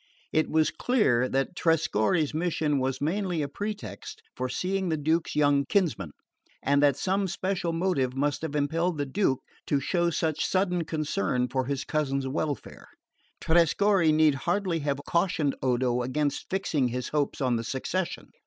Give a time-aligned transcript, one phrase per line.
[0.33, 5.63] It was clear that Trescorre's mission was mainly a pretext for seeing the Duke's young
[5.63, 6.11] kinsman;
[6.63, 11.49] and that some special motive must have impelled the Duke to show such sudden concern
[11.49, 12.87] for his cousin's welfare.
[13.39, 18.31] Trescorre need hardly have cautioned Odo against fixing his hopes on the succession.